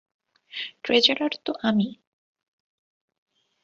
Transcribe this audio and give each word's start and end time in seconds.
Treasurer 0.83 1.33
তো 1.45 1.51
আমি। 1.63 1.87